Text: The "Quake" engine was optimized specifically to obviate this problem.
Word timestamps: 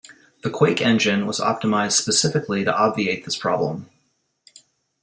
The 0.41 0.49
"Quake" 0.49 0.81
engine 0.81 1.27
was 1.27 1.39
optimized 1.39 1.91
specifically 1.91 2.63
to 2.63 2.75
obviate 2.75 3.23
this 3.23 3.37
problem. 3.37 3.91